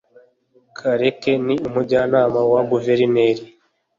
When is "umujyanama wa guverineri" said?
1.67-3.43